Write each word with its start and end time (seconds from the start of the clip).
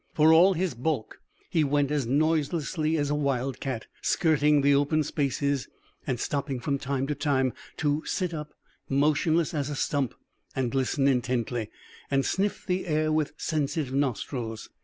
For 0.15 0.33
all 0.33 0.53
his 0.53 0.73
bulk, 0.73 1.19
he 1.51 1.63
went 1.63 1.91
as 1.91 2.07
noiselessly 2.07 2.97
as 2.97 3.11
a 3.11 3.13
wild 3.13 3.59
cat, 3.59 3.85
skirting 4.01 4.61
the 4.61 4.73
open 4.73 5.03
spaces, 5.03 5.67
and 6.07 6.19
stopping 6.19 6.59
from 6.59 6.79
time 6.79 7.05
to 7.05 7.13
time 7.13 7.53
to 7.77 8.03
sit 8.05 8.33
up, 8.33 8.51
motionless 8.89 9.53
as 9.53 9.69
a 9.69 9.75
stump, 9.75 10.15
and 10.55 10.73
listen 10.73 11.07
intently, 11.07 11.69
and 12.09 12.25
sniff 12.25 12.65
the 12.65 12.87
air 12.87 13.11
with 13.11 13.33
sensitive 13.37 13.93
nostrils. 13.93 14.69